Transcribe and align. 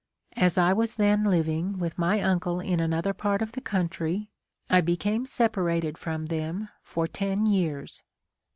As 0.35 0.57
I 0.57 0.73
was 0.73 0.95
then 0.95 1.25
living 1.25 1.77
with 1.77 1.99
my 1.99 2.21
uncle 2.21 2.59
in 2.59 2.79
another 2.79 3.13
part 3.13 3.39
of 3.43 3.51
the 3.51 3.61
country, 3.61 4.31
I 4.67 4.81
became 4.81 5.27
separated 5.27 5.95
from 5.95 6.25
them 6.25 6.69
for 6.81 7.05
ten 7.07 7.45
years. 7.45 8.01